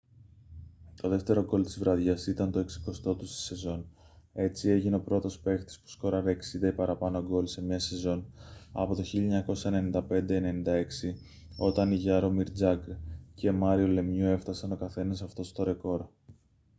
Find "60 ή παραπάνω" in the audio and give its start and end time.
6.63-7.23